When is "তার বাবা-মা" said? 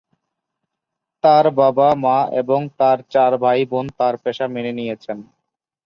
1.23-2.17